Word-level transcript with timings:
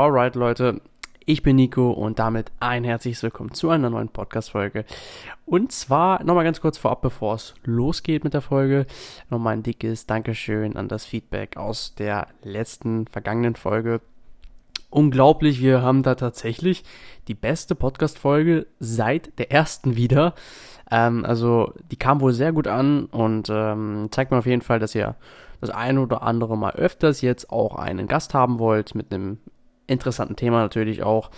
Alright, 0.00 0.34
Leute, 0.34 0.80
ich 1.26 1.42
bin 1.42 1.56
Nico 1.56 1.90
und 1.90 2.18
damit 2.18 2.50
ein 2.58 2.84
herzliches 2.84 3.22
Willkommen 3.22 3.52
zu 3.52 3.68
einer 3.68 3.90
neuen 3.90 4.08
Podcast-Folge. 4.08 4.86
Und 5.44 5.72
zwar 5.72 6.24
nochmal 6.24 6.44
ganz 6.44 6.62
kurz 6.62 6.78
vorab, 6.78 7.02
bevor 7.02 7.34
es 7.34 7.52
losgeht 7.64 8.24
mit 8.24 8.32
der 8.32 8.40
Folge, 8.40 8.86
nochmal 9.28 9.52
ein 9.52 9.62
dickes 9.62 10.06
Dankeschön 10.06 10.78
an 10.78 10.88
das 10.88 11.04
Feedback 11.04 11.58
aus 11.58 11.94
der 11.96 12.28
letzten, 12.42 13.08
vergangenen 13.08 13.56
Folge. 13.56 14.00
Unglaublich, 14.88 15.60
wir 15.60 15.82
haben 15.82 16.02
da 16.02 16.14
tatsächlich 16.14 16.82
die 17.28 17.34
beste 17.34 17.74
Podcast-Folge 17.74 18.68
seit 18.78 19.38
der 19.38 19.52
ersten 19.52 19.96
wieder. 19.96 20.34
Ähm, 20.90 21.26
also, 21.26 21.74
die 21.90 21.96
kam 21.96 22.22
wohl 22.22 22.32
sehr 22.32 22.54
gut 22.54 22.68
an 22.68 23.04
und 23.04 23.50
ähm, 23.50 24.08
zeigt 24.10 24.30
mir 24.30 24.38
auf 24.38 24.46
jeden 24.46 24.62
Fall, 24.62 24.78
dass 24.78 24.94
ihr 24.94 25.16
das 25.60 25.68
eine 25.68 26.00
oder 26.00 26.22
andere 26.22 26.56
Mal 26.56 26.72
öfters 26.72 27.20
jetzt 27.20 27.50
auch 27.50 27.76
einen 27.76 28.08
Gast 28.08 28.32
haben 28.32 28.58
wollt 28.58 28.94
mit 28.94 29.12
einem 29.12 29.36
interessanten 29.90 30.36
Thema 30.36 30.60
natürlich 30.60 31.02
auch. 31.02 31.30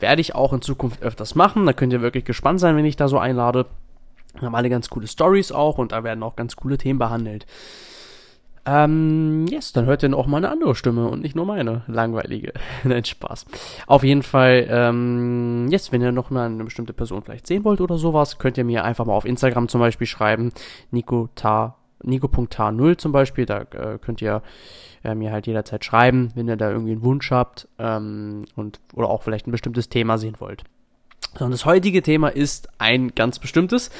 Werde 0.00 0.20
ich 0.20 0.34
auch 0.34 0.52
in 0.52 0.62
Zukunft 0.62 1.02
öfters 1.02 1.34
machen. 1.34 1.66
Da 1.66 1.72
könnt 1.72 1.92
ihr 1.92 2.02
wirklich 2.02 2.24
gespannt 2.24 2.60
sein, 2.60 2.76
wenn 2.76 2.84
ich 2.84 2.96
da 2.96 3.08
so 3.08 3.18
einlade. 3.18 3.66
Wir 4.34 4.46
haben 4.46 4.54
alle 4.54 4.70
ganz 4.70 4.88
coole 4.88 5.06
Stories 5.06 5.52
auch 5.52 5.78
und 5.78 5.92
da 5.92 6.04
werden 6.04 6.22
auch 6.22 6.36
ganz 6.36 6.56
coole 6.56 6.78
Themen 6.78 6.98
behandelt. 6.98 7.46
Ähm, 8.66 9.46
yes, 9.48 9.72
dann 9.72 9.86
hört 9.86 10.02
ihr 10.02 10.14
auch 10.14 10.26
mal 10.26 10.36
eine 10.36 10.50
andere 10.50 10.74
Stimme 10.74 11.08
und 11.08 11.22
nicht 11.22 11.34
nur 11.34 11.46
meine 11.46 11.84
langweilige. 11.86 12.52
Nein, 12.84 13.04
Spaß. 13.04 13.46
Auf 13.86 14.04
jeden 14.04 14.22
Fall, 14.22 14.66
ähm, 14.68 15.68
yes, 15.70 15.90
wenn 15.90 16.02
ihr 16.02 16.12
noch 16.12 16.28
mal 16.28 16.46
eine 16.46 16.64
bestimmte 16.64 16.92
Person 16.92 17.22
vielleicht 17.22 17.46
sehen 17.46 17.64
wollt 17.64 17.80
oder 17.80 17.96
sowas, 17.96 18.36
könnt 18.36 18.58
ihr 18.58 18.64
mir 18.64 18.84
einfach 18.84 19.06
mal 19.06 19.14
auf 19.14 19.24
Instagram 19.24 19.68
zum 19.68 19.80
Beispiel 19.80 20.06
schreiben. 20.06 20.52
Nico 20.90 21.30
Ta 21.34 21.77
Nico.H0 22.02 22.98
zum 22.98 23.12
Beispiel, 23.12 23.46
da 23.46 23.62
äh, 23.62 23.98
könnt 24.00 24.22
ihr 24.22 24.42
äh, 25.04 25.14
mir 25.14 25.32
halt 25.32 25.46
jederzeit 25.46 25.84
schreiben, 25.84 26.30
wenn 26.34 26.48
ihr 26.48 26.56
da 26.56 26.70
irgendwie 26.70 26.92
einen 26.92 27.02
Wunsch 27.02 27.30
habt 27.30 27.68
ähm, 27.78 28.44
und 28.56 28.80
oder 28.94 29.08
auch 29.08 29.22
vielleicht 29.22 29.46
ein 29.46 29.52
bestimmtes 29.52 29.88
Thema 29.88 30.18
sehen 30.18 30.36
wollt. 30.38 30.64
So, 31.38 31.44
und 31.44 31.50
das 31.50 31.64
heutige 31.64 32.02
Thema 32.02 32.28
ist 32.28 32.68
ein 32.78 33.14
ganz 33.14 33.38
bestimmtes 33.38 33.90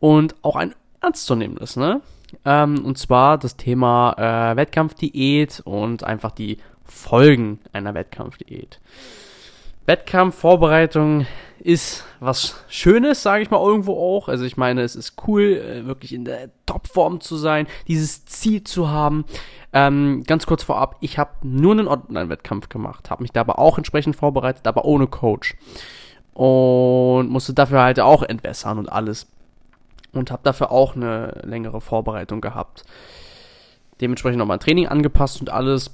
und 0.00 0.34
auch 0.42 0.56
ein 0.56 0.74
ernstzunehmendes, 1.00 1.76
ne? 1.76 2.00
Ähm, 2.44 2.84
und 2.84 2.98
zwar 2.98 3.38
das 3.38 3.56
Thema 3.56 4.14
äh, 4.52 4.56
Wettkampfdiät 4.56 5.60
und 5.64 6.04
einfach 6.04 6.32
die 6.32 6.58
Folgen 6.84 7.60
einer 7.72 7.94
Wettkampfdiät. 7.94 8.80
Wettkampfvorbereitung 9.86 11.26
ist 11.58 12.04
was 12.20 12.64
Schönes, 12.68 13.22
sage 13.22 13.42
ich 13.42 13.50
mal 13.50 13.60
irgendwo 13.60 13.94
auch. 13.94 14.28
Also 14.28 14.44
ich 14.44 14.56
meine, 14.56 14.82
es 14.82 14.94
ist 14.94 15.14
cool, 15.26 15.42
äh, 15.42 15.86
wirklich 15.86 16.12
in 16.12 16.24
der 16.24 16.50
Topform 16.66 17.20
zu 17.20 17.36
sein, 17.36 17.66
dieses 17.88 18.24
Ziel 18.24 18.62
zu 18.64 18.90
haben. 18.90 19.24
Ähm, 19.72 20.22
ganz 20.26 20.46
kurz 20.46 20.62
vorab, 20.62 20.96
ich 21.00 21.18
habe 21.18 21.30
nur 21.42 21.72
einen 21.72 21.88
Online-Wettkampf 21.88 22.68
gemacht, 22.68 23.10
habe 23.10 23.22
mich 23.22 23.32
da 23.32 23.40
aber 23.40 23.58
auch 23.58 23.78
entsprechend 23.78 24.16
vorbereitet, 24.16 24.66
aber 24.66 24.84
ohne 24.84 25.06
Coach. 25.06 25.56
Und 26.34 27.30
musste 27.30 27.54
dafür 27.54 27.82
halt 27.82 27.98
auch 27.98 28.22
entwässern 28.22 28.78
und 28.78 28.90
alles. 28.90 29.26
Und 30.12 30.30
habe 30.30 30.42
dafür 30.44 30.70
auch 30.70 30.94
eine 30.94 31.40
längere 31.44 31.80
Vorbereitung 31.80 32.40
gehabt. 32.40 32.84
Dementsprechend 34.00 34.38
noch 34.38 34.46
mein 34.46 34.60
Training 34.60 34.86
angepasst 34.86 35.40
und 35.40 35.50
alles. 35.50 35.90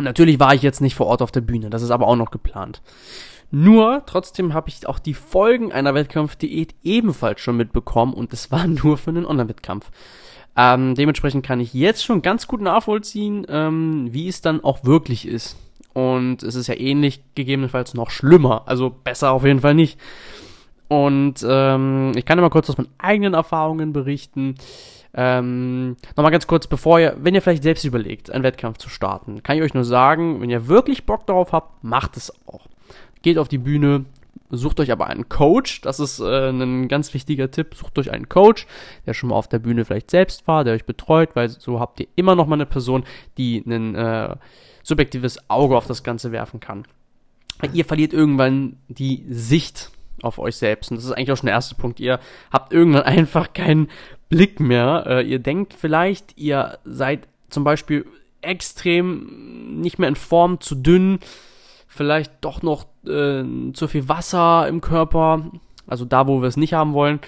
Und 0.00 0.04
natürlich 0.04 0.40
war 0.40 0.54
ich 0.54 0.62
jetzt 0.62 0.80
nicht 0.80 0.94
vor 0.94 1.08
Ort 1.08 1.20
auf 1.20 1.30
der 1.30 1.42
Bühne, 1.42 1.68
das 1.68 1.82
ist 1.82 1.90
aber 1.90 2.08
auch 2.08 2.16
noch 2.16 2.30
geplant. 2.30 2.80
Nur, 3.50 4.02
trotzdem 4.06 4.54
habe 4.54 4.70
ich 4.70 4.86
auch 4.86 4.98
die 4.98 5.12
Folgen 5.12 5.72
einer 5.72 5.92
Wettkampfdiät 5.92 6.74
ebenfalls 6.82 7.42
schon 7.42 7.58
mitbekommen 7.58 8.14
und 8.14 8.32
es 8.32 8.50
war 8.50 8.66
nur 8.82 8.96
für 8.96 9.10
einen 9.10 9.26
Online-Wettkampf. 9.26 9.90
Ähm, 10.56 10.94
dementsprechend 10.94 11.44
kann 11.44 11.60
ich 11.60 11.74
jetzt 11.74 12.02
schon 12.02 12.22
ganz 12.22 12.46
gut 12.46 12.62
nachvollziehen, 12.62 13.46
ähm, 13.50 14.08
wie 14.10 14.26
es 14.26 14.40
dann 14.40 14.64
auch 14.64 14.84
wirklich 14.84 15.28
ist. 15.28 15.58
Und 15.92 16.42
es 16.44 16.54
ist 16.54 16.68
ja 16.68 16.78
ähnlich, 16.78 17.20
gegebenenfalls 17.34 17.92
noch 17.92 18.08
schlimmer. 18.08 18.62
Also 18.64 18.88
besser 18.88 19.32
auf 19.32 19.44
jeden 19.44 19.60
Fall 19.60 19.74
nicht. 19.74 20.00
Und 20.88 21.44
ähm, 21.46 22.12
ich 22.16 22.24
kann 22.24 22.38
immer 22.38 22.48
kurz 22.48 22.70
aus 22.70 22.78
meinen 22.78 22.88
eigenen 22.96 23.34
Erfahrungen 23.34 23.92
berichten. 23.92 24.54
Ähm, 25.14 25.96
Nochmal 26.16 26.30
ganz 26.30 26.46
kurz, 26.46 26.66
bevor 26.66 27.00
ihr, 27.00 27.16
wenn 27.18 27.34
ihr 27.34 27.42
vielleicht 27.42 27.62
selbst 27.62 27.84
überlegt, 27.84 28.30
einen 28.30 28.44
Wettkampf 28.44 28.78
zu 28.78 28.88
starten, 28.88 29.42
kann 29.42 29.56
ich 29.56 29.62
euch 29.62 29.74
nur 29.74 29.84
sagen, 29.84 30.40
wenn 30.40 30.50
ihr 30.50 30.68
wirklich 30.68 31.04
Bock 31.04 31.26
darauf 31.26 31.52
habt, 31.52 31.82
macht 31.82 32.16
es 32.16 32.32
auch. 32.46 32.66
Geht 33.22 33.38
auf 33.38 33.48
die 33.48 33.58
Bühne, 33.58 34.04
sucht 34.50 34.80
euch 34.80 34.92
aber 34.92 35.08
einen 35.08 35.28
Coach, 35.28 35.80
das 35.80 36.00
ist 36.00 36.20
äh, 36.20 36.50
ein 36.50 36.88
ganz 36.88 37.12
wichtiger 37.12 37.50
Tipp, 37.50 37.74
sucht 37.74 37.98
euch 37.98 38.10
einen 38.12 38.28
Coach, 38.28 38.66
der 39.06 39.14
schon 39.14 39.30
mal 39.30 39.36
auf 39.36 39.48
der 39.48 39.58
Bühne 39.58 39.84
vielleicht 39.84 40.10
selbst 40.10 40.46
war, 40.46 40.64
der 40.64 40.74
euch 40.74 40.84
betreut, 40.84 41.30
weil 41.34 41.48
so 41.48 41.80
habt 41.80 42.00
ihr 42.00 42.06
immer 42.14 42.36
noch 42.36 42.46
mal 42.46 42.54
eine 42.54 42.66
Person, 42.66 43.04
die 43.36 43.64
ein 43.66 43.94
äh, 43.94 44.36
subjektives 44.82 45.50
Auge 45.50 45.76
auf 45.76 45.86
das 45.86 46.02
Ganze 46.02 46.32
werfen 46.32 46.60
kann. 46.60 46.84
Ihr 47.72 47.84
verliert 47.84 48.12
irgendwann 48.12 48.78
die 48.88 49.24
Sicht 49.28 49.90
auf 50.22 50.38
euch 50.38 50.56
selbst. 50.56 50.90
Und 50.90 50.96
das 50.96 51.04
ist 51.04 51.12
eigentlich 51.12 51.32
auch 51.32 51.36
schon 51.36 51.46
der 51.46 51.54
erste 51.54 51.74
Punkt. 51.74 52.00
Ihr 52.00 52.20
habt 52.50 52.72
irgendwann 52.72 53.02
einfach 53.04 53.52
keinen 53.52 53.88
Blick 54.30 54.60
mehr. 54.60 55.04
Äh, 55.06 55.28
ihr 55.28 55.40
denkt 55.40 55.74
vielleicht, 55.74 56.38
ihr 56.38 56.78
seid 56.84 57.28
zum 57.50 57.64
Beispiel 57.64 58.06
extrem 58.40 59.80
nicht 59.80 59.98
mehr 59.98 60.08
in 60.08 60.16
Form, 60.16 60.60
zu 60.60 60.74
dünn, 60.74 61.18
vielleicht 61.86 62.32
doch 62.40 62.62
noch 62.62 62.86
äh, 63.04 63.44
zu 63.74 63.88
viel 63.88 64.08
Wasser 64.08 64.66
im 64.68 64.80
Körper, 64.80 65.50
also 65.86 66.06
da, 66.06 66.26
wo 66.26 66.40
wir 66.40 66.48
es 66.48 66.56
nicht 66.56 66.72
haben 66.72 66.94
wollen. 66.94 67.20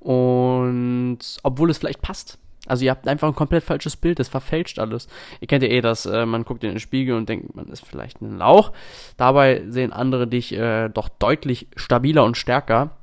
Und 0.00 1.18
obwohl 1.42 1.70
es 1.70 1.78
vielleicht 1.78 2.02
passt. 2.02 2.38
Also 2.66 2.84
ihr 2.84 2.90
habt 2.90 3.08
einfach 3.08 3.28
ein 3.28 3.34
komplett 3.34 3.64
falsches 3.64 3.96
Bild, 3.96 4.18
das 4.18 4.28
verfälscht 4.28 4.78
alles. 4.78 5.08
Ihr 5.40 5.48
kennt 5.48 5.62
ja 5.62 5.68
eh 5.68 5.80
das, 5.80 6.04
äh, 6.06 6.26
man 6.26 6.44
guckt 6.44 6.62
in 6.64 6.70
den 6.70 6.80
Spiegel 6.80 7.16
und 7.16 7.28
denkt, 7.28 7.54
man 7.54 7.68
ist 7.68 7.86
vielleicht 7.86 8.20
ein 8.20 8.38
Lauch. 8.38 8.72
Dabei 9.16 9.62
sehen 9.68 9.92
andere 9.92 10.26
dich 10.26 10.52
äh, 10.52 10.88
doch 10.88 11.08
deutlich 11.08 11.68
stabiler 11.76 12.24
und 12.24 12.36
stärker. 12.36 12.96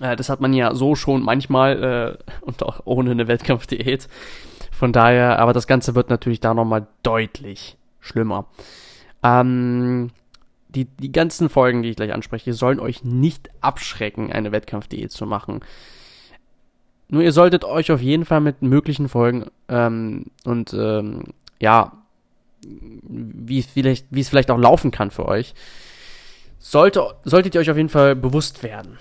Äh, 0.00 0.16
das 0.16 0.28
hat 0.28 0.40
man 0.40 0.52
ja 0.52 0.74
so 0.74 0.94
schon 0.94 1.22
manchmal 1.22 2.18
äh, 2.20 2.32
und 2.40 2.62
auch 2.62 2.80
ohne 2.84 3.12
eine 3.12 3.28
Wettkampfdiät. 3.28 4.08
Von 4.72 4.92
daher, 4.92 5.38
aber 5.38 5.52
das 5.52 5.66
Ganze 5.66 5.94
wird 5.94 6.10
natürlich 6.10 6.40
da 6.40 6.54
nochmal 6.54 6.86
deutlich 7.02 7.76
schlimmer. 8.00 8.46
Ähm, 9.22 10.10
die, 10.68 10.86
die 10.86 11.12
ganzen 11.12 11.48
Folgen, 11.48 11.82
die 11.82 11.90
ich 11.90 11.96
gleich 11.96 12.12
anspreche, 12.12 12.54
sollen 12.54 12.80
euch 12.80 13.04
nicht 13.04 13.50
abschrecken, 13.60 14.32
eine 14.32 14.52
Wettkampfdiät 14.52 15.10
zu 15.10 15.26
machen. 15.26 15.60
Nur 17.08 17.22
ihr 17.22 17.32
solltet 17.32 17.64
euch 17.64 17.90
auf 17.90 18.00
jeden 18.00 18.24
Fall 18.24 18.40
mit 18.40 18.62
möglichen 18.62 19.08
Folgen 19.08 19.46
ähm, 19.68 20.26
und 20.44 20.72
ähm, 20.72 21.24
ja, 21.58 21.92
wie 22.62 23.58
es 23.58 23.66
vielleicht, 23.66 24.06
wie 24.10 24.20
es 24.20 24.28
vielleicht 24.28 24.50
auch 24.50 24.58
laufen 24.58 24.90
kann 24.92 25.10
für 25.10 25.26
euch, 25.26 25.54
sollte, 26.58 27.14
solltet 27.24 27.54
ihr 27.54 27.60
euch 27.60 27.70
auf 27.70 27.76
jeden 27.76 27.88
Fall 27.88 28.14
bewusst 28.14 28.62
werden. 28.62 28.98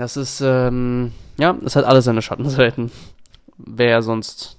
Das 0.00 0.16
ist, 0.16 0.40
ähm, 0.40 1.12
ja, 1.36 1.52
das 1.60 1.76
hat 1.76 1.84
alles 1.84 2.06
seine 2.06 2.22
Schattenseiten. 2.22 2.90
Wäre 3.58 4.00
sonst 4.00 4.56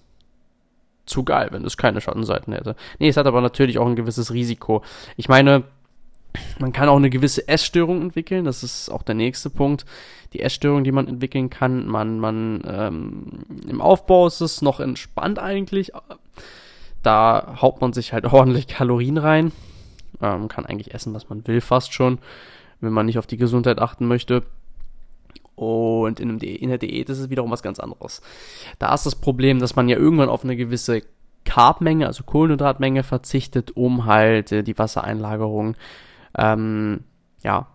zu 1.08 1.24
geil, 1.24 1.48
wenn 1.50 1.66
es 1.66 1.78
keine 1.78 2.00
Schattenseiten 2.00 2.54
hätte. 2.54 2.76
Nee, 3.00 3.10
es 3.10 3.18
hat 3.18 3.26
aber 3.26 3.42
natürlich 3.42 3.80
auch 3.80 3.88
ein 3.88 3.96
gewisses 3.96 4.32
Risiko. 4.34 4.84
Ich 5.18 5.30
meine, 5.30 5.64
man 6.60 6.74
kann 6.74 6.90
auch 6.90 6.98
eine 6.98 7.10
gewisse 7.10 7.48
Essstörung 7.48 8.04
entwickeln, 8.04 8.46
das 8.46 8.62
ist 8.62 8.90
auch 8.90 9.02
der 9.02 9.16
nächste 9.16 9.50
Punkt. 9.50 9.84
Die 10.34 10.42
Essstörung, 10.42 10.84
die 10.84 10.92
man 10.92 11.08
entwickeln 11.08 11.50
kann, 11.50 11.88
man, 11.88 12.20
man, 12.20 12.62
ähm, 12.68 13.24
im 13.68 13.82
Aufbau 13.82 14.28
ist 14.28 14.42
es 14.42 14.62
noch 14.62 14.80
entspannt 14.80 15.40
eigentlich. 15.40 15.92
Da 17.02 17.58
haut 17.60 17.82
man 17.82 17.94
sich 17.94 18.14
halt 18.14 18.26
ordentlich 18.32 18.68
Kalorien 18.68 19.18
rein. 19.18 19.52
Ähm, 20.22 20.48
kann 20.50 20.68
eigentlich 20.68 20.94
essen, 20.94 21.16
was 21.16 21.30
man 21.30 21.48
will, 21.48 21.62
fast 21.62 21.94
schon, 21.94 22.20
wenn 22.80 22.94
man 22.94 23.08
nicht 23.08 23.18
auf 23.18 23.26
die 23.26 23.38
Gesundheit 23.38 23.80
achten 23.80 24.06
möchte. 24.06 24.44
Und 25.62 26.20
in, 26.20 26.40
in 26.40 26.70
der 26.70 26.80
Diät 26.80 27.08
ist 27.10 27.20
es 27.20 27.30
wiederum 27.30 27.52
was 27.52 27.62
ganz 27.62 27.80
anderes. 27.80 28.24
Da 28.80 28.94
ist 28.96 29.06
das 29.06 29.16
Problem, 29.16 29.60
dass 29.60 29.76
man 29.76 29.88
ja 29.90 29.96
irgendwann 29.96 30.30
auf 30.30 30.44
eine 30.44 30.56
gewisse 30.56 31.04
Carbmenge, 31.46 32.08
also 32.08 32.24
Kohlenhydratmenge 32.24 33.04
verzichtet, 33.04 33.78
um 33.78 34.06
halt 34.06 34.52
äh, 34.52 34.64
die 34.64 34.78
Wassereinlagerung 34.78 35.76
ähm, 36.36 37.02
ja, 37.44 37.68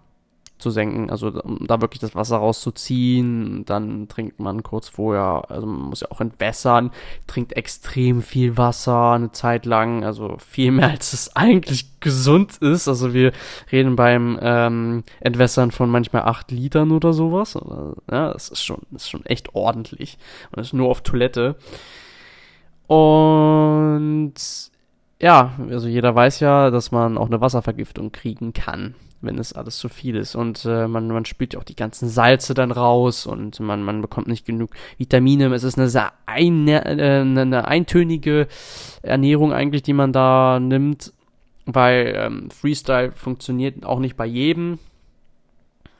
zu 0.58 0.70
senken, 0.70 1.10
also 1.10 1.28
um 1.28 1.66
da 1.66 1.80
wirklich 1.80 2.00
das 2.00 2.14
Wasser 2.14 2.38
rauszuziehen. 2.38 3.64
Dann 3.64 4.08
trinkt 4.08 4.40
man 4.40 4.62
kurz 4.62 4.88
vorher, 4.88 5.44
also 5.48 5.66
man 5.66 5.90
muss 5.90 6.00
ja 6.00 6.10
auch 6.10 6.20
entwässern, 6.20 6.90
trinkt 7.26 7.52
extrem 7.54 8.22
viel 8.22 8.56
Wasser 8.56 9.12
eine 9.12 9.32
Zeit 9.32 9.66
lang, 9.66 10.04
also 10.04 10.36
viel 10.38 10.72
mehr 10.72 10.90
als 10.90 11.12
es 11.12 11.36
eigentlich 11.36 12.00
gesund 12.00 12.56
ist. 12.58 12.88
Also 12.88 13.12
wir 13.12 13.32
reden 13.70 13.96
beim 13.96 14.38
ähm, 14.40 15.04
Entwässern 15.20 15.70
von 15.70 15.90
manchmal 15.90 16.22
acht 16.22 16.50
Litern 16.50 16.90
oder 16.90 17.12
sowas. 17.12 17.58
Ja, 18.10 18.32
das 18.32 18.48
ist 18.48 18.64
schon, 18.64 18.82
das 18.90 19.02
ist 19.02 19.10
schon 19.10 19.26
echt 19.26 19.54
ordentlich. 19.54 20.18
Und 20.50 20.58
das 20.58 20.68
ist 20.68 20.72
nur 20.72 20.88
auf 20.88 21.02
Toilette. 21.02 21.56
Und 22.86 24.34
ja, 25.20 25.52
also 25.70 25.88
jeder 25.88 26.14
weiß 26.14 26.40
ja, 26.40 26.70
dass 26.70 26.92
man 26.92 27.18
auch 27.18 27.26
eine 27.26 27.40
Wasservergiftung 27.40 28.12
kriegen 28.12 28.52
kann, 28.52 28.94
wenn 29.20 29.38
es 29.38 29.52
alles 29.52 29.78
zu 29.78 29.88
viel 29.88 30.16
ist. 30.16 30.34
Und 30.34 30.64
äh, 30.64 30.88
man, 30.88 31.08
man 31.08 31.24
spürt 31.24 31.54
ja 31.54 31.60
auch 31.60 31.64
die 31.64 31.76
ganzen 31.76 32.08
Salze 32.08 32.54
dann 32.54 32.70
raus 32.70 33.26
und 33.26 33.60
man, 33.60 33.82
man 33.82 34.02
bekommt 34.02 34.28
nicht 34.28 34.46
genug 34.46 34.70
Vitamine. 34.98 35.52
Es 35.54 35.64
ist 35.64 35.78
eine 35.78 35.88
sehr 35.88 36.12
ein, 36.26 36.68
äh, 36.68 37.24
eine 37.24 37.66
eintönige 37.68 38.48
Ernährung 39.02 39.52
eigentlich, 39.52 39.82
die 39.82 39.92
man 39.92 40.12
da 40.12 40.60
nimmt. 40.60 41.12
weil 41.66 42.14
ähm, 42.16 42.50
Freestyle 42.50 43.12
funktioniert 43.12 43.84
auch 43.84 43.98
nicht 43.98 44.16
bei 44.16 44.26
jedem. 44.26 44.78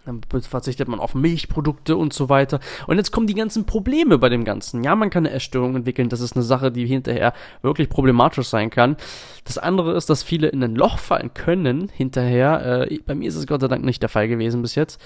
Dann 0.07 0.23
verzichtet 0.43 0.89
man 0.89 1.01
auf 1.01 1.15
Milchprodukte 1.15 1.97
und 1.97 2.13
so 2.13 2.29
weiter. 2.29 2.61
Und 2.87 2.97
jetzt 2.97 3.11
kommen 3.11 3.27
die 3.27 3.35
ganzen 3.35 3.67
Probleme 3.67 4.19
bei 4.19 4.29
dem 4.29 4.45
Ganzen. 4.45 4.85
Ja, 4.85 4.95
man 4.97 5.11
kann 5.11 5.27
eine 5.27 5.35
Essstörung 5.35 5.77
entwickeln. 5.77 6.09
Das 6.09 6.21
ist 6.21 6.37
eine 6.37 6.45
Sache, 6.45 6.71
die 6.73 6.87
hinterher 6.87 7.35
wirklich 7.63 7.89
problematisch 7.89 8.47
sein 8.47 8.71
kann. 8.71 8.97
Das 9.45 9.59
andere 9.59 9.95
ist, 9.97 10.09
dass 10.09 10.23
viele 10.23 10.49
in 10.49 10.63
ein 10.63 10.77
Loch 10.77 10.99
fallen 10.99 11.35
können 11.35 11.89
hinterher. 11.93 12.87
Äh, 12.91 12.99
bei 13.05 13.15
mir 13.15 13.29
ist 13.29 13.37
es 13.37 13.47
Gott 13.47 13.61
sei 13.61 13.69
Dank 13.69 13.85
nicht 13.85 14.01
der 14.03 14.09
Fall 14.09 14.29
gewesen 14.29 14.63
bis 14.63 14.75
jetzt. 14.75 15.01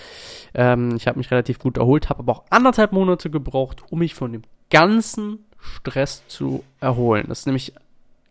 Ähm, 0.55 0.95
ich 0.97 1.07
habe 1.07 1.19
mich 1.19 1.31
relativ 1.31 1.59
gut 1.59 1.79
erholt, 1.79 2.09
habe 2.09 2.21
aber 2.21 2.33
auch 2.33 2.45
anderthalb 2.51 2.93
Monate 2.93 3.31
gebraucht, 3.31 3.83
um 3.91 4.01
mich 4.01 4.15
von 4.15 4.33
dem 4.33 4.43
ganzen 4.71 5.45
Stress 5.59 6.23
zu 6.29 6.63
erholen. 6.81 7.27
Das 7.29 7.41
ist 7.41 7.47
nämlich 7.47 7.75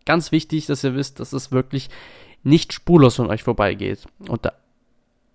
ganz 0.06 0.32
wichtig, 0.32 0.66
dass 0.66 0.84
ihr 0.84 0.96
wisst, 0.96 1.20
dass 1.20 1.34
es 1.34 1.52
wirklich 1.52 1.90
nicht 2.44 2.74
spurlos 2.74 3.20
an 3.20 3.28
euch 3.28 3.44
vorbeigeht. 3.44 4.06
Und 4.28 4.46
der 4.46 4.54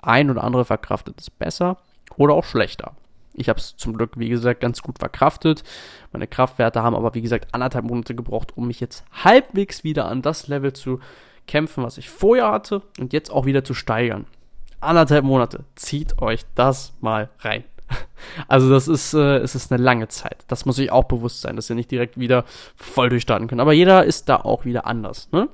ein 0.06 0.31
oder 0.31 0.45
andere 0.45 0.65
verkraftet 0.65 1.21
es 1.21 1.31
besser 1.31 1.79
oder 2.17 2.35
auch 2.35 2.45
schlechter. 2.45 2.93
Ich 3.35 3.49
habe 3.49 3.59
es 3.59 3.77
zum 3.77 3.97
Glück, 3.97 4.12
wie 4.17 4.29
gesagt, 4.29 4.61
ganz 4.61 4.81
gut 4.81 4.99
verkraftet. 4.99 5.65
Meine 6.12 6.29
Kraftwerte 6.29 6.83
haben 6.83 6.95
aber, 6.95 7.15
wie 7.15 7.23
gesagt, 7.23 7.53
anderthalb 7.53 7.85
Monate 7.85 8.15
gebraucht, 8.15 8.56
um 8.56 8.69
mich 8.69 8.81
jetzt 8.81 9.05
halbwegs 9.12 9.83
wieder 9.83 10.06
an 10.06 10.23
das 10.23 10.47
Level 10.47 10.73
zu 10.73 11.01
kämpfen, 11.47 11.83
was 11.83 11.99
ich 11.99 12.09
vorher 12.09 12.51
hatte 12.51 12.83
und 12.99 13.12
jetzt 13.12 13.31
auch 13.31 13.45
wieder 13.45 13.65
zu 13.65 13.75
steigern. 13.75 14.27
Anderthalb 14.81 15.25
Monate. 15.25 15.65
Zieht 15.75 16.21
euch 16.23 16.43
das 16.55 16.93
mal 17.00 17.31
rein. 17.41 17.65
Also 18.49 18.71
das 18.71 18.89
ist, 18.89 19.12
äh, 19.12 19.37
es 19.39 19.55
ist 19.55 19.71
eine 19.71 19.83
lange 19.83 20.09
Zeit. 20.09 20.45
Das 20.49 20.65
muss 20.65 20.79
ich 20.79 20.91
auch 20.91 21.05
bewusst 21.05 21.43
sein, 21.43 21.57
dass 21.57 21.69
ihr 21.69 21.77
nicht 21.77 21.91
direkt 21.91 22.19
wieder 22.19 22.45
voll 22.75 23.11
durchstarten 23.11 23.49
könnt. 23.49 23.61
Aber 23.61 23.75
jeder 23.75 24.05
ist 24.05 24.31
da 24.31 24.37
auch 24.37 24.65
wieder 24.65 24.87
anders. 24.87 25.29
Ne? 25.31 25.49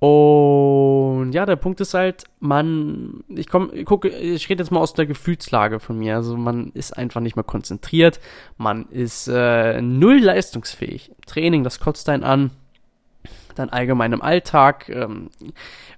Und 0.00 1.32
ja, 1.32 1.44
der 1.44 1.56
Punkt 1.56 1.80
ist 1.80 1.94
halt, 1.94 2.24
man, 2.38 3.24
ich 3.28 3.48
komme, 3.48 3.72
ich 3.72 3.84
gucke, 3.84 4.08
ich 4.08 4.48
rede 4.48 4.62
jetzt 4.62 4.70
mal 4.70 4.80
aus 4.80 4.94
der 4.94 5.06
Gefühlslage 5.06 5.80
von 5.80 5.98
mir. 5.98 6.16
Also 6.16 6.36
man 6.36 6.70
ist 6.74 6.96
einfach 6.96 7.20
nicht 7.20 7.34
mehr 7.34 7.44
konzentriert, 7.44 8.20
man 8.56 8.86
ist 8.90 9.26
äh, 9.26 9.82
null 9.82 10.20
leistungsfähig. 10.20 11.10
Training, 11.26 11.64
das 11.64 11.80
kotzt 11.80 12.08
einen 12.08 12.22
an, 12.22 12.50
dann 13.56 13.70
allgemein 13.70 14.12
im 14.12 14.22
Alltag, 14.22 14.88
ähm, 14.88 15.30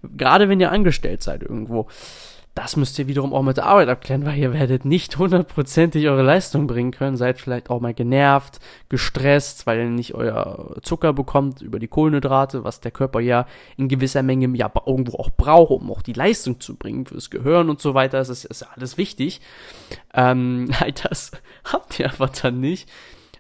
gerade 0.03 0.49
wenn 0.49 0.61
ihr 0.61 0.73
angestellt 0.73 1.23
seid 1.23 1.43
irgendwo 1.43 1.87
das 2.55 2.77
müsst 2.77 2.99
ihr 2.99 3.07
wiederum 3.07 3.33
auch 3.33 3.43
mit 3.43 3.59
der 3.59 3.67
Arbeit 3.67 3.89
abklären, 3.89 4.27
weil 4.27 4.37
ihr 4.37 4.53
werdet 4.53 4.85
nicht 4.85 5.17
hundertprozentig 5.17 6.09
eure 6.09 6.23
Leistung 6.23 6.67
bringen 6.67 6.91
können. 6.91 7.17
Seid 7.17 7.39
vielleicht 7.39 7.71
auch 7.71 7.81
mal 7.81 7.95
genervt, 7.95 8.59
gestresst, 8.89 9.67
weil 9.67 9.79
ihr 9.79 9.85
nicht 9.87 10.15
euer 10.15 10.77
Zucker 10.83 11.13
bekommt 11.13 11.63
über 11.63 11.79
die 11.79 11.87
Kohlenhydrate, 11.89 12.65
was 12.65 12.81
der 12.81 12.91
Körper 12.91 13.21
ja 13.21 13.47
in 13.77 13.89
gewisser 13.89 14.23
Menge 14.23 14.49
ja 14.57 14.71
irgendwo 14.85 15.17
auch 15.19 15.31
braucht, 15.31 15.71
um 15.71 15.91
auch 15.93 16.03
die 16.03 16.13
Leistung 16.13 16.59
zu 16.59 16.77
bringen 16.77 17.07
fürs 17.07 17.31
Gehirn 17.31 17.71
und 17.71 17.81
so 17.81 17.95
weiter. 17.95 18.19
Das 18.19 18.29
ist, 18.29 18.45
ist 18.45 18.65
alles 18.65 18.99
wichtig. 18.99 19.41
Ähm, 20.13 20.71
das 21.05 21.31
habt 21.65 22.01
ihr 22.01 22.07
einfach 22.07 22.31
dann 22.31 22.59
nicht. 22.59 22.89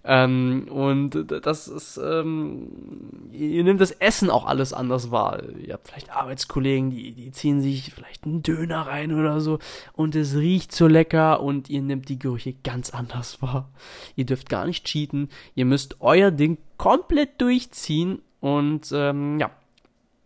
Ähm, 0.02 0.66
und 0.70 1.26
das 1.44 1.68
ist, 1.68 1.98
ähm, 2.02 3.28
ihr 3.32 3.62
nehmt 3.64 3.82
das 3.82 3.90
Essen 3.90 4.30
auch 4.30 4.46
alles 4.46 4.72
anders 4.72 5.10
wahr. 5.10 5.42
Ihr 5.58 5.74
habt 5.74 5.88
vielleicht 5.88 6.10
Arbeitskollegen, 6.10 6.90
die, 6.90 7.12
die 7.12 7.32
ziehen 7.32 7.60
sich 7.60 7.92
vielleicht 7.92 8.24
einen 8.24 8.42
Döner 8.42 8.86
rein 8.86 9.12
oder 9.12 9.40
so 9.40 9.58
und 9.92 10.14
es 10.14 10.34
riecht 10.34 10.72
so 10.72 10.86
lecker 10.86 11.42
und 11.42 11.68
ihr 11.68 11.82
nehmt 11.82 12.08
die 12.08 12.18
Gerüche 12.18 12.54
ganz 12.64 12.90
anders 12.90 13.42
wahr. 13.42 13.68
Ihr 14.16 14.24
dürft 14.24 14.48
gar 14.48 14.64
nicht 14.64 14.86
cheaten, 14.86 15.28
ihr 15.54 15.66
müsst 15.66 16.00
euer 16.00 16.30
Ding 16.30 16.56
komplett 16.78 17.38
durchziehen 17.38 18.22
und 18.40 18.90
ähm, 18.94 19.38
ja, 19.38 19.50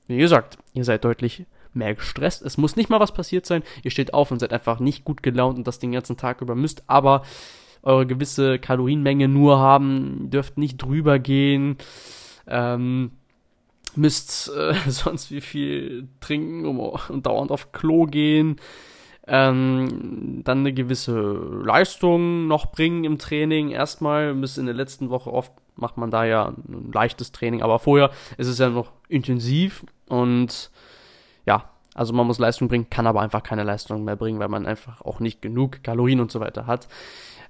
wie 0.06 0.18
gesagt, 0.18 0.56
ihr 0.72 0.84
seid 0.84 1.04
deutlich 1.04 1.46
mehr 1.72 1.96
gestresst. 1.96 2.42
Es 2.42 2.58
muss 2.58 2.76
nicht 2.76 2.90
mal 2.90 3.00
was 3.00 3.12
passiert 3.12 3.44
sein. 3.46 3.64
Ihr 3.82 3.90
steht 3.90 4.14
auf 4.14 4.30
und 4.30 4.38
seid 4.38 4.52
einfach 4.52 4.78
nicht 4.78 5.04
gut 5.04 5.24
gelaunt 5.24 5.58
und 5.58 5.66
das 5.66 5.80
den 5.80 5.90
ganzen 5.90 6.16
Tag 6.16 6.40
über 6.40 6.54
müsst 6.54 6.84
aber 6.86 7.22
eure 7.84 8.06
gewisse 8.06 8.58
Kalorienmenge 8.58 9.28
nur 9.28 9.58
haben, 9.58 10.30
dürft 10.30 10.58
nicht 10.58 10.78
drüber 10.78 11.18
gehen, 11.18 11.76
ähm, 12.46 13.12
müsst 13.94 14.50
äh, 14.54 14.74
sonst 14.88 15.30
wie 15.30 15.40
viel 15.40 16.08
trinken 16.20 16.66
und 16.66 17.26
dauernd 17.26 17.50
auf 17.50 17.72
Klo 17.72 18.06
gehen. 18.06 18.56
Ähm, 19.26 20.42
dann 20.44 20.58
eine 20.58 20.74
gewisse 20.74 21.18
Leistung 21.64 22.46
noch 22.46 22.66
bringen 22.72 23.04
im 23.04 23.18
Training. 23.18 23.70
Erstmal 23.70 24.34
bis 24.34 24.58
in 24.58 24.66
der 24.66 24.74
letzten 24.74 25.08
Woche 25.08 25.32
oft 25.32 25.52
macht 25.76 25.96
man 25.96 26.10
da 26.10 26.24
ja 26.24 26.48
ein 26.48 26.92
leichtes 26.92 27.32
Training, 27.32 27.62
aber 27.62 27.78
vorher 27.78 28.10
ist 28.36 28.48
es 28.48 28.58
ja 28.58 28.68
noch 28.68 28.92
intensiv 29.08 29.84
und 30.08 30.70
also 31.94 32.12
man 32.12 32.26
muss 32.26 32.38
Leistung 32.38 32.68
bringen, 32.68 32.90
kann 32.90 33.06
aber 33.06 33.20
einfach 33.20 33.42
keine 33.42 33.62
Leistung 33.62 34.04
mehr 34.04 34.16
bringen, 34.16 34.40
weil 34.40 34.48
man 34.48 34.66
einfach 34.66 35.00
auch 35.00 35.20
nicht 35.20 35.40
genug 35.40 35.82
Kalorien 35.82 36.20
und 36.20 36.30
so 36.30 36.40
weiter 36.40 36.66
hat. 36.66 36.88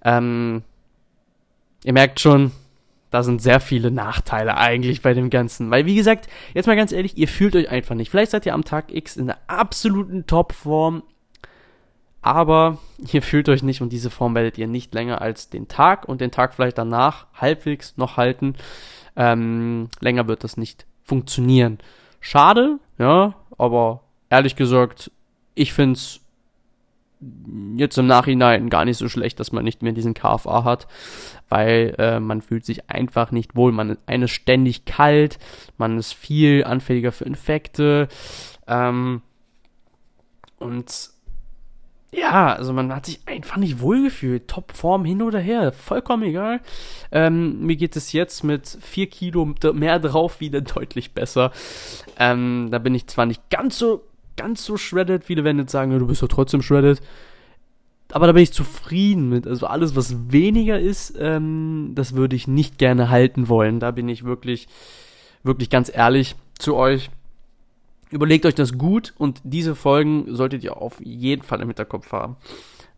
Ähm, 0.04 0.62
ihr 1.82 1.94
merkt 1.94 2.20
schon, 2.20 2.52
da 3.10 3.22
sind 3.22 3.40
sehr 3.40 3.60
viele 3.60 3.90
Nachteile 3.90 4.56
eigentlich 4.56 5.00
bei 5.00 5.14
dem 5.14 5.30
Ganzen. 5.30 5.70
Weil, 5.70 5.86
wie 5.86 5.94
gesagt, 5.94 6.28
jetzt 6.52 6.66
mal 6.66 6.76
ganz 6.76 6.92
ehrlich, 6.92 7.16
ihr 7.16 7.28
fühlt 7.28 7.56
euch 7.56 7.70
einfach 7.70 7.94
nicht. 7.94 8.10
Vielleicht 8.10 8.32
seid 8.32 8.44
ihr 8.44 8.54
am 8.54 8.64
Tag 8.64 8.92
X 8.92 9.16
in 9.16 9.26
der 9.26 9.38
absoluten 9.46 10.26
Topform, 10.26 11.04
aber 12.20 12.78
ihr 13.12 13.22
fühlt 13.22 13.48
euch 13.48 13.62
nicht 13.62 13.80
und 13.82 13.92
diese 13.92 14.10
Form 14.10 14.34
werdet 14.34 14.58
ihr 14.58 14.66
nicht 14.66 14.92
länger 14.94 15.22
als 15.22 15.48
den 15.48 15.68
Tag 15.68 16.08
und 16.08 16.20
den 16.20 16.32
Tag 16.32 16.54
vielleicht 16.54 16.76
danach 16.76 17.26
halbwegs 17.34 17.96
noch 17.96 18.16
halten. 18.16 18.56
Ähm, 19.14 19.88
länger 20.00 20.26
wird 20.26 20.42
das 20.42 20.56
nicht 20.56 20.86
funktionieren. 21.02 21.78
Schade, 22.20 22.78
ja, 22.98 23.34
aber 23.58 24.03
ehrlich 24.34 24.56
gesagt, 24.56 25.10
ich 25.54 25.72
finde 25.72 25.94
es 25.94 26.20
jetzt 27.76 27.96
im 27.96 28.06
Nachhinein 28.06 28.68
gar 28.68 28.84
nicht 28.84 28.98
so 28.98 29.08
schlecht, 29.08 29.40
dass 29.40 29.52
man 29.52 29.64
nicht 29.64 29.82
mehr 29.82 29.92
diesen 29.92 30.14
KFA 30.14 30.64
hat, 30.64 30.88
weil 31.48 31.94
äh, 31.98 32.20
man 32.20 32.42
fühlt 32.42 32.66
sich 32.66 32.90
einfach 32.90 33.30
nicht 33.30 33.56
wohl. 33.56 33.72
Man 33.72 33.96
ist 34.06 34.30
ständig 34.30 34.84
kalt, 34.84 35.38
man 35.78 35.96
ist 35.96 36.12
viel 36.12 36.64
anfälliger 36.64 37.12
für 37.12 37.24
Infekte 37.24 38.08
ähm, 38.66 39.22
und 40.58 41.10
ja, 42.10 42.54
also 42.54 42.72
man 42.72 42.94
hat 42.94 43.06
sich 43.06 43.20
einfach 43.26 43.56
nicht 43.56 43.80
wohlgefühlt. 43.80 44.46
Topform 44.46 45.04
hin 45.04 45.22
oder 45.22 45.40
her, 45.40 45.72
vollkommen 45.72 46.22
egal. 46.24 46.60
Ähm, 47.10 47.60
mir 47.66 47.76
geht 47.76 47.96
es 47.96 48.12
jetzt 48.12 48.44
mit 48.44 48.66
4 48.68 49.08
Kilo 49.08 49.54
mehr 49.72 49.98
drauf 49.98 50.40
wieder 50.40 50.60
deutlich 50.60 51.12
besser. 51.12 51.52
Ähm, 52.18 52.68
da 52.70 52.78
bin 52.78 52.94
ich 52.94 53.06
zwar 53.06 53.26
nicht 53.26 53.50
ganz 53.50 53.78
so 53.78 54.04
ganz 54.36 54.64
so 54.64 54.76
shredded. 54.76 55.24
Viele 55.24 55.44
werden 55.44 55.58
jetzt 55.58 55.72
sagen, 55.72 55.98
du 55.98 56.06
bist 56.06 56.22
doch 56.22 56.28
trotzdem 56.28 56.62
shredded. 56.62 57.00
Aber 58.12 58.26
da 58.26 58.32
bin 58.32 58.42
ich 58.42 58.52
zufrieden 58.52 59.28
mit. 59.28 59.46
Also 59.46 59.66
alles, 59.66 59.96
was 59.96 60.30
weniger 60.30 60.78
ist, 60.78 61.14
ähm, 61.18 61.92
das 61.94 62.14
würde 62.14 62.36
ich 62.36 62.46
nicht 62.46 62.78
gerne 62.78 63.08
halten 63.10 63.48
wollen. 63.48 63.80
Da 63.80 63.90
bin 63.90 64.08
ich 64.08 64.24
wirklich, 64.24 64.68
wirklich 65.42 65.70
ganz 65.70 65.90
ehrlich 65.92 66.36
zu 66.58 66.76
euch. 66.76 67.10
Überlegt 68.10 68.46
euch 68.46 68.54
das 68.54 68.78
gut 68.78 69.14
und 69.18 69.40
diese 69.42 69.74
Folgen 69.74 70.26
solltet 70.34 70.62
ihr 70.62 70.76
auf 70.76 71.00
jeden 71.02 71.42
Fall 71.42 71.60
im 71.60 71.68
Hinterkopf 71.68 72.12
haben. 72.12 72.36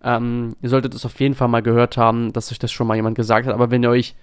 Ähm, 0.03 0.57
ihr 0.61 0.69
solltet 0.69 0.95
es 0.95 1.07
auf 1.07 1.19
jeden 1.21 1.35
Fall 1.35 1.49
mal 1.49 1.63
gehört 1.63 1.97
haben, 1.97 2.33
dass 2.33 2.53
euch 2.53 2.59
das 2.59 2.73
schon 2.73 2.87
mal 2.87 2.97
jemand 2.97 3.17
gesagt 3.17 3.47
hat. 3.47 3.55
Aber 3.55 3.71
wenn 3.71 3.83
ihr 3.83 3.91
euch 3.91 4.15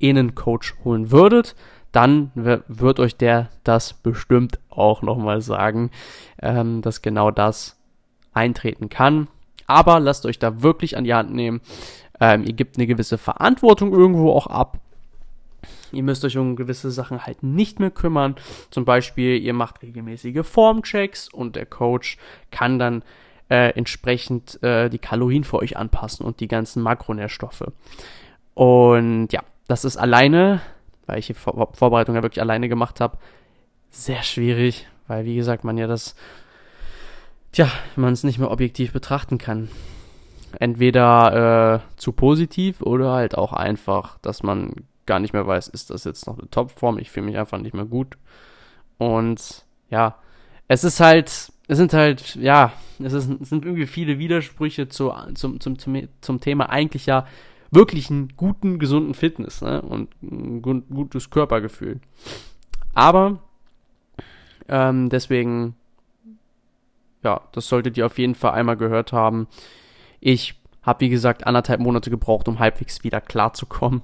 eh 0.00 0.10
einen 0.10 0.34
Coach 0.34 0.76
holen 0.84 1.10
würdet, 1.10 1.56
dann 1.92 2.30
wird 2.34 3.00
euch 3.00 3.16
der 3.16 3.48
das 3.64 3.92
bestimmt 3.92 4.58
auch 4.68 5.02
nochmal 5.02 5.40
sagen, 5.40 5.90
ähm, 6.40 6.82
dass 6.82 7.02
genau 7.02 7.30
das 7.30 7.76
eintreten 8.32 8.88
kann. 8.88 9.28
Aber 9.66 10.00
lasst 10.00 10.26
euch 10.26 10.38
da 10.38 10.62
wirklich 10.62 10.96
an 10.96 11.04
die 11.04 11.14
Hand 11.14 11.32
nehmen. 11.32 11.60
Ähm, 12.20 12.44
ihr 12.44 12.52
gebt 12.52 12.76
eine 12.76 12.86
gewisse 12.86 13.18
Verantwortung 13.18 13.92
irgendwo 13.92 14.32
auch 14.32 14.46
ab. 14.46 14.78
Ihr 15.92 16.02
müsst 16.02 16.24
euch 16.24 16.36
um 16.36 16.56
gewisse 16.56 16.90
Sachen 16.90 17.24
halt 17.24 17.42
nicht 17.42 17.80
mehr 17.80 17.90
kümmern. 17.90 18.36
Zum 18.70 18.84
Beispiel, 18.84 19.38
ihr 19.38 19.54
macht 19.54 19.82
regelmäßige 19.82 20.46
Formchecks 20.46 21.28
und 21.32 21.56
der 21.56 21.66
Coach 21.66 22.18
kann 22.50 22.78
dann 22.78 23.02
äh, 23.50 23.70
entsprechend 23.70 24.62
äh, 24.62 24.90
die 24.90 24.98
Kalorien 24.98 25.44
für 25.44 25.58
euch 25.58 25.76
anpassen 25.76 26.26
und 26.26 26.40
die 26.40 26.48
ganzen 26.48 26.82
Makronährstoffe. 26.82 27.64
Und 28.54 29.28
ja, 29.32 29.42
das 29.66 29.84
ist 29.84 29.96
alleine 29.96 30.60
weil 31.08 31.18
ich 31.18 31.26
die 31.26 31.34
Vor 31.34 31.72
Vorbereitung 31.72 32.14
ja 32.14 32.22
wirklich 32.22 32.42
alleine 32.42 32.68
gemacht 32.68 33.00
habe, 33.00 33.18
sehr 33.90 34.22
schwierig, 34.22 34.86
weil 35.08 35.24
wie 35.24 35.34
gesagt, 35.34 35.64
man 35.64 35.78
ja 35.78 35.86
das, 35.86 36.14
tja, 37.50 37.68
man 37.96 38.12
es 38.12 38.22
nicht 38.22 38.38
mehr 38.38 38.50
objektiv 38.50 38.92
betrachten 38.92 39.38
kann. 39.38 39.70
Entweder 40.60 41.82
äh, 41.82 41.98
zu 41.98 42.12
positiv 42.12 42.80
oder 42.82 43.12
halt 43.12 43.36
auch 43.36 43.52
einfach, 43.52 44.18
dass 44.18 44.42
man 44.42 44.74
gar 45.06 45.18
nicht 45.18 45.32
mehr 45.32 45.46
weiß, 45.46 45.68
ist 45.68 45.90
das 45.90 46.04
jetzt 46.04 46.26
noch 46.26 46.38
eine 46.38 46.48
Topform, 46.50 46.98
ich 46.98 47.10
fühle 47.10 47.26
mich 47.26 47.38
einfach 47.38 47.58
nicht 47.58 47.74
mehr 47.74 47.86
gut. 47.86 48.16
Und 48.98 49.64
ja, 49.90 50.16
es 50.68 50.84
ist 50.84 51.00
halt, 51.00 51.52
es 51.68 51.78
sind 51.78 51.92
halt, 51.94 52.34
ja, 52.36 52.72
es, 52.98 53.14
ist, 53.14 53.30
es 53.40 53.48
sind 53.48 53.64
irgendwie 53.64 53.86
viele 53.86 54.18
Widersprüche 54.18 54.88
zu, 54.88 55.12
zum, 55.34 55.60
zum, 55.60 55.78
zum, 55.78 56.08
zum 56.20 56.40
Thema 56.40 56.68
eigentlich 56.68 57.06
ja 57.06 57.26
wirklich 57.70 58.10
einen 58.10 58.32
guten, 58.36 58.78
gesunden 58.78 59.14
Fitness 59.14 59.60
ne? 59.62 59.82
und 59.82 60.10
ein 60.22 60.62
gut, 60.62 60.84
gutes 60.88 61.30
Körpergefühl. 61.30 62.00
Aber 62.94 63.38
Ähm, 64.68 65.08
deswegen, 65.08 65.74
ja, 67.22 67.40
das 67.52 67.68
solltet 67.68 67.96
ihr 67.96 68.06
auf 68.06 68.18
jeden 68.18 68.34
Fall 68.34 68.52
einmal 68.52 68.76
gehört 68.76 69.12
haben. 69.12 69.48
Ich 70.20 70.60
habe, 70.82 71.00
wie 71.00 71.08
gesagt, 71.08 71.46
anderthalb 71.46 71.80
Monate 71.80 72.10
gebraucht, 72.10 72.48
um 72.48 72.58
halbwegs 72.58 73.02
wieder 73.04 73.20
klarzukommen. 73.20 74.02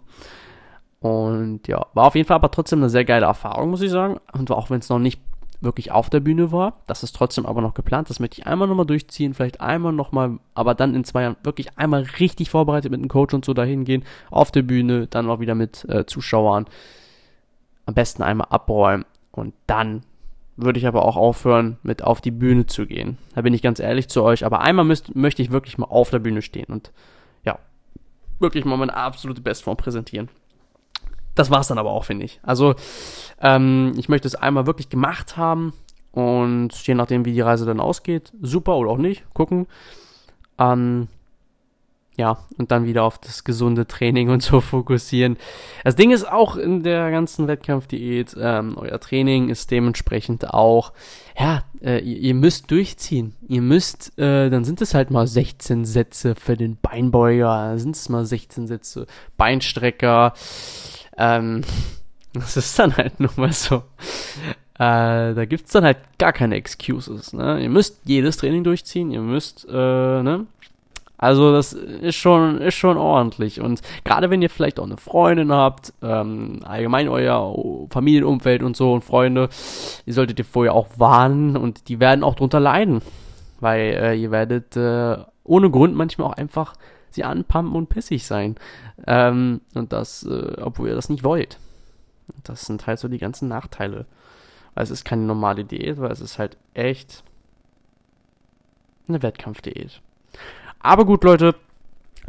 Und 1.01 1.69
ja, 1.69 1.87
war 1.93 2.07
auf 2.07 2.15
jeden 2.15 2.27
Fall 2.27 2.37
aber 2.37 2.51
trotzdem 2.51 2.79
eine 2.79 2.89
sehr 2.89 3.05
geile 3.05 3.27
Erfahrung, 3.27 3.71
muss 3.71 3.83
ich 3.83 3.91
sagen. 3.91 4.19
Und 4.33 4.51
auch 4.51 4.71
wenn 4.71 4.79
es 4.81 4.89
noch 4.89 4.99
nicht 4.99 5.21
wirklich 5.65 5.91
auf 5.91 6.11
der 6.11 6.21
Bühne 6.21 6.53
war, 6.53 6.81
das 6.87 7.03
ist 7.03 7.17
trotzdem 7.17 7.47
aber 7.47 7.61
noch 7.61 7.75
geplant. 7.75 8.11
Das 8.11 8.21
möchte 8.21 8.41
ich 8.41 8.47
einmal 8.47 8.69
nochmal 8.69 8.87
durchziehen, 8.87 9.35
vielleicht 9.35 9.61
einmal 9.61 9.93
nochmal, 9.93 10.39
aber 10.55 10.75
dann 10.75 10.95
in 10.95 11.05
zwei 11.05 11.23
Jahren 11.23 11.37
wirklich 11.43 11.77
einmal 11.79 12.03
richtig 12.21 12.51
vorbereitet 12.51 12.91
mit 12.91 13.01
einem 13.01 13.09
Coach 13.09 13.35
und 13.35 13.45
so 13.45 13.55
dahin 13.55 13.85
gehen, 13.85 14.05
auf 14.31 14.51
der 14.51 14.63
Bühne, 14.63 15.07
dann 15.07 15.29
auch 15.29 15.41
wieder 15.41 15.55
mit 15.55 15.85
äh, 15.89 16.07
Zuschauern. 16.07 16.67
Am 17.87 17.95
besten 17.95 18.23
einmal 18.23 18.47
abräumen 18.51 19.05
und 19.33 19.55
dann 19.67 20.03
würde 20.57 20.79
ich 20.79 20.87
aber 20.87 21.05
auch 21.05 21.17
aufhören, 21.17 21.79
mit 21.83 22.03
auf 22.03 22.21
die 22.21 22.31
Bühne 22.31 22.67
zu 22.67 22.87
gehen. 22.87 23.19
Da 23.35 23.43
bin 23.43 23.55
ich 23.55 23.63
ganz 23.63 23.81
ehrlich 23.81 24.09
zu 24.09 24.23
euch. 24.23 24.45
Aber 24.45 24.61
einmal 24.61 24.85
müsst, 24.85 25.15
möchte 25.15 25.43
ich 25.43 25.51
wirklich 25.51 25.79
mal 25.79 25.87
auf 25.87 26.11
der 26.11 26.21
Bühne 26.21 26.43
stehen 26.43 26.67
und 26.69 26.93
ja, 27.45 27.59
wirklich 28.39 28.65
mal 28.65 28.77
meine 28.77 28.95
absolute 28.95 29.41
Bestform 29.41 29.77
präsentieren. 29.77 30.29
Das 31.35 31.51
war's 31.51 31.69
dann 31.69 31.79
aber 31.79 31.91
auch, 31.91 32.05
finde 32.05 32.25
ich. 32.25 32.41
Also, 32.43 32.75
ähm, 33.41 33.93
ich 33.97 34.09
möchte 34.09 34.29
es 34.29 34.35
einmal 34.35 34.67
wirklich 34.67 34.89
gemacht 34.89 35.37
haben 35.37 35.73
und 36.13 36.75
je 36.87 36.95
nachdem, 36.95 37.25
wie 37.25 37.33
die 37.33 37.41
Reise 37.41 37.67
dann 37.67 37.81
ausgeht, 37.81 38.33
super 38.41 38.77
oder 38.77 38.91
auch 38.91 38.99
nicht, 38.99 39.25
gucken. 39.35 39.67
Ähm, 40.59 41.09
ja, 42.17 42.39
und 42.59 42.71
dann 42.71 42.87
wieder 42.87 43.03
auf 43.03 43.19
das 43.19 43.43
gesunde 43.43 43.87
Training 43.87 44.29
und 44.31 44.43
so 44.43 44.61
fokussieren. 44.61 45.37
Das 45.83 45.97
Ding 45.97 46.13
ist 46.13 46.31
auch 46.31 46.57
in 46.57 46.83
der 46.85 47.11
ganzen 47.11 47.49
Wettkampfdiät, 47.49 48.37
ähm, 48.39 48.77
euer 48.77 49.01
Training 49.01 49.49
ist 49.49 49.71
dementsprechend 49.71 50.49
auch, 50.51 50.93
ja, 51.37 51.65
äh, 51.83 51.99
ihr, 51.99 52.35
müsst 52.35 52.71
durchziehen. 52.71 53.35
Ihr 53.49 53.63
müsst, 53.63 54.17
äh, 54.19 54.49
dann 54.49 54.65
sind 54.65 54.81
es 54.81 54.95
halt 54.95 55.11
mal 55.11 55.27
16 55.27 55.85
Sätze 55.85 56.37
für 56.37 56.57
den 56.57 56.77
Beinbeuger, 56.81 57.71
dann 57.71 57.79
sind 57.79 57.97
es 57.97 58.09
mal 58.09 58.25
16 58.25 58.69
Sätze 58.69 59.07
Beinstrecker. 59.37 60.35
Ähm, 61.17 61.63
das 62.33 62.57
ist 62.57 62.79
dann 62.79 62.97
halt 62.97 63.21
nun 63.21 63.31
mal 63.37 63.53
so. 63.53 63.83
Äh, 64.75 65.35
da 65.35 65.45
gibt's 65.45 65.73
dann 65.73 65.85
halt 65.85 65.99
gar 66.19 66.33
keine 66.33 66.57
Excuses. 66.57 67.33
Ne? 67.33 67.63
Ihr 67.63 67.71
müsst 67.71 68.01
jedes 68.05 68.37
Training 68.39 68.65
durchziehen, 68.65 69.11
ihr 69.13 69.21
müsst, 69.21 69.67
äh, 69.69 69.73
ne? 69.73 70.47
Also 71.17 71.53
das 71.53 71.73
ist 71.73 72.17
schon, 72.17 72.61
ist 72.61 72.75
schon 72.75 72.99
ordentlich. 72.99 73.61
Und 73.61 73.83
gerade 74.05 74.31
wenn 74.31 74.43
ihr 74.43 74.51
vielleicht 74.51 74.81
auch 74.81 74.85
eine 74.85 74.97
Freundin 74.97 75.53
habt, 75.53 75.95
ähm, 76.03 76.61
allgemein 76.65 77.09
euer 77.09 77.55
Familienumfeld 77.89 78.63
und 78.63 78.77
so 78.77 78.93
und 78.93 79.05
Freunde, 79.05 79.49
die 80.07 80.13
solltet 80.13 80.39
ihr 80.41 80.45
vorher 80.45 80.75
auch 80.75 80.89
warnen 80.99 81.57
und 81.57 81.89
die 81.89 82.01
werden 82.01 82.25
auch 82.25 82.35
drunter 82.35 82.61
leiden. 82.61 83.01
Weil 83.61 83.95
äh, 83.95 84.15
ihr 84.17 84.33
werdet 84.33 84.77
äh, 84.77 85.17
ohne 85.45 85.71
Grund 85.71 85.95
manchmal 85.95 86.27
auch 86.27 86.37
einfach 86.37 86.75
sie 87.15 87.25
anpumpen 87.25 87.75
und 87.75 87.89
pissig 87.89 88.27
sein. 88.27 88.57
Ähm, 89.07 89.61
und 89.75 89.93
das, 89.93 90.25
äh, 90.25 90.57
obwohl 90.61 90.89
ihr 90.89 90.95
das 90.95 91.09
nicht 91.09 91.25
wollt. 91.25 91.59
Das 92.43 92.67
sind 92.67 92.87
halt 92.87 92.99
so 92.99 93.09
die 93.09 93.19
ganzen 93.19 93.49
Nachteile. 93.49 94.07
Weil 94.75 94.85
es 94.85 94.91
ist 94.91 95.05
keine 95.05 95.23
normale 95.23 95.65
Diät, 95.65 96.01
weil 96.01 96.11
es 96.11 96.21
ist 96.21 96.39
halt 96.39 96.57
echt 96.75 97.23
eine 99.09 99.23
Wettkampfdiät. 99.23 100.01
Aber 100.81 101.05
gut, 101.05 101.25
Leute, 101.25 101.55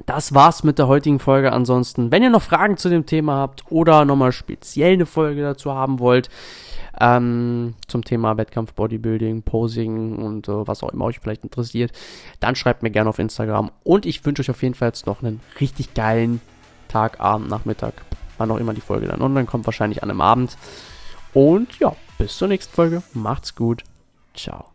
das 0.06 0.34
war's 0.34 0.63
mit 0.63 0.77
der 0.77 0.88
heutigen 0.88 1.20
Folge. 1.20 1.51
Ansonsten, 1.51 2.12
wenn 2.12 2.24
ihr 2.24 2.30
noch 2.30 2.42
Fragen 2.42 2.77
zu 2.77 2.89
dem 2.89 3.06
Thema 3.06 3.36
habt 3.36 3.63
oder 3.72 4.06
nochmal 4.06 4.32
speziell 4.32 4.94
eine 4.94 5.06
Folge 5.06 5.42
dazu 5.42 5.74
haben 5.74 6.00
wollt, 6.00 6.30
ähm, 7.00 7.75
zum 7.88 8.04
Thema 8.04 8.38
Wettkampf, 8.38 8.74
Bodybuilding, 8.74 9.44
Posing 9.44 10.18
und 10.18 10.48
äh, 10.48 10.68
was 10.68 10.84
auch 10.84 10.90
immer 10.90 11.06
euch 11.06 11.20
vielleicht 11.20 11.44
interessiert, 11.44 11.92
dann 12.40 12.56
schreibt 12.56 12.84
mir 12.84 12.92
gerne 12.92 13.10
auf 13.10 13.20
Instagram. 13.20 13.72
Und 13.84 14.06
ich 14.06 14.25
wünsche 14.25 14.42
euch 14.42 14.50
auf 14.50 14.62
jeden 14.64 14.75
Fall 14.75 14.90
jetzt 14.90 15.06
noch 15.06 15.22
einen 15.22 15.42
richtig 15.60 15.94
geilen 15.94 16.42
Tag, 16.88 17.20
Abend, 17.20 17.50
Nachmittag, 17.50 17.94
wann 18.38 18.52
auch 18.52 18.58
immer 18.58 18.74
die 18.74 18.82
Folge 18.82 19.08
dann 19.08 19.22
online 19.22 19.46
kommt, 19.46 19.66
wahrscheinlich 19.66 20.04
an 20.04 20.10
einem 20.10 20.22
Abend. 20.22 20.58
Und 21.34 21.80
ja, 21.80 21.96
bis 22.18 22.38
zur 22.38 22.48
nächsten 22.48 22.74
Folge. 22.74 23.04
Macht's 23.14 23.56
gut. 23.56 23.84
Ciao. 24.34 24.75